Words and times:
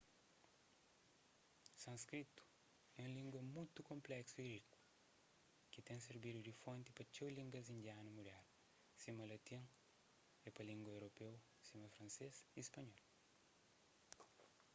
sânskritu 1.83 2.43
é 2.99 3.01
un 3.07 3.13
língua 3.19 3.41
mutu 3.55 3.79
konpléksu 3.91 4.35
y 4.41 4.47
riku 4.55 4.79
ki 5.71 5.79
ten 5.87 5.99
sirbidu 6.05 6.39
di 6.43 6.53
fonti 6.61 6.89
pa 6.93 7.03
txeu 7.11 7.29
línguas 7.37 7.67
indianu 7.75 8.09
mudernu 8.13 8.51
sima 9.01 9.23
latin 9.31 9.63
é 10.47 10.49
pa 10.55 10.61
língua 10.71 10.91
europeu 10.97 11.33
sima 11.67 11.87
fransês 11.95 12.35
y 12.59 12.61
spanhol 12.69 13.05